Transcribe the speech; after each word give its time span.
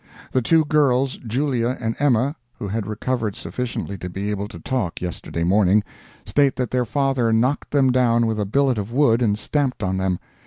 The 0.31 0.41
two 0.41 0.65
girls, 0.65 1.17
Julia 1.27 1.77
and 1.79 1.95
Emma, 1.99 2.35
who 2.57 2.67
had 2.67 2.87
recovered 2.87 3.35
sufficiently 3.35 3.99
to 3.99 4.09
be 4.09 4.31
able 4.31 4.47
to 4.47 4.57
talk 4.59 4.99
yesterday 4.99 5.43
morning, 5.43 5.83
state 6.25 6.55
that 6.55 6.71
their 6.71 6.85
father 6.85 7.31
knocked 7.31 7.69
them 7.69 7.91
down 7.91 8.25
with 8.25 8.39
a 8.39 8.45
billet 8.45 8.79
of 8.79 8.91
wood 8.91 9.21
and 9.21 9.37
stamped 9.37 9.83
on 9.83 9.97
them. 9.97 10.17